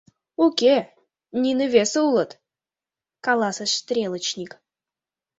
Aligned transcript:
—Уке, 0.45 0.75
нине 1.41 1.65
весе 1.73 1.99
улыт,— 2.09 2.31
каласыш 3.25 3.71
стрелочник. 3.81 4.51